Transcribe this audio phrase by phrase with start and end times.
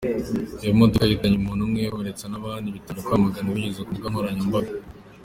[0.63, 4.71] Iyo modoka yahitanye umuntu umwe ikomeretsa n’abandi, bitangira kwamaganwa binyuze ku mbuga nkoranyambaga.